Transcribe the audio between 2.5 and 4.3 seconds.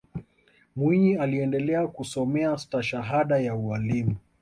stashahada ya ualimu